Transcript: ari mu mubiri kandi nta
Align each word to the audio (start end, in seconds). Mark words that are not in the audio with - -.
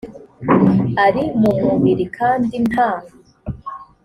ari 1.05 1.23
mu 1.39 1.51
mubiri 1.65 2.05
kandi 2.17 2.53
nta 2.69 2.91